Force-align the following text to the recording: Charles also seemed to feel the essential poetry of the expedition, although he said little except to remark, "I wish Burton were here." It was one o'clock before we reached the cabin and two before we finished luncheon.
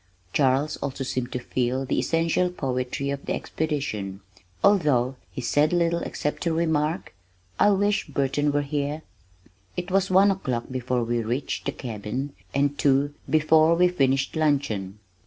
Charles 0.33 0.77
also 0.77 1.03
seemed 1.03 1.31
to 1.33 1.37
feel 1.37 1.85
the 1.85 1.99
essential 1.99 2.49
poetry 2.49 3.11
of 3.11 3.27
the 3.27 3.35
expedition, 3.35 4.21
although 4.63 5.15
he 5.29 5.41
said 5.41 5.71
little 5.71 5.99
except 5.99 6.41
to 6.41 6.53
remark, 6.55 7.13
"I 7.59 7.69
wish 7.69 8.07
Burton 8.07 8.51
were 8.51 8.63
here." 8.63 9.03
It 9.77 9.91
was 9.91 10.09
one 10.09 10.31
o'clock 10.31 10.63
before 10.71 11.03
we 11.03 11.21
reached 11.21 11.67
the 11.67 11.71
cabin 11.71 12.33
and 12.51 12.79
two 12.79 13.13
before 13.29 13.75
we 13.75 13.89
finished 13.89 14.35
luncheon. 14.35 14.97